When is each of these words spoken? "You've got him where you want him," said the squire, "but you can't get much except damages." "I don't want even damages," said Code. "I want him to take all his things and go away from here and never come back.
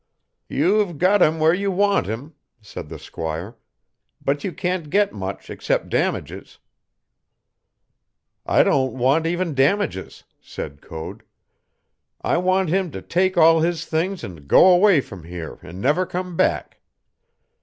"You've 0.49 0.97
got 0.97 1.21
him 1.21 1.37
where 1.37 1.53
you 1.53 1.69
want 1.69 2.07
him," 2.07 2.33
said 2.59 2.89
the 2.89 2.97
squire, 2.97 3.55
"but 4.19 4.43
you 4.43 4.51
can't 4.51 4.89
get 4.89 5.13
much 5.13 5.47
except 5.51 5.89
damages." 5.89 6.57
"I 8.47 8.63
don't 8.63 8.93
want 8.95 9.27
even 9.27 9.53
damages," 9.53 10.23
said 10.41 10.81
Code. 10.81 11.21
"I 12.19 12.37
want 12.37 12.69
him 12.69 12.89
to 12.93 13.01
take 13.03 13.37
all 13.37 13.59
his 13.59 13.85
things 13.85 14.23
and 14.23 14.47
go 14.47 14.67
away 14.71 15.01
from 15.01 15.25
here 15.25 15.59
and 15.61 15.79
never 15.79 16.07
come 16.07 16.35
back. 16.35 16.79